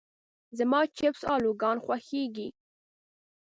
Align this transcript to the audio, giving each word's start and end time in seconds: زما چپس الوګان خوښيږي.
زما 0.57 0.81
چپس 0.97 1.21
الوګان 1.33 1.77
خوښيږي. 1.85 2.47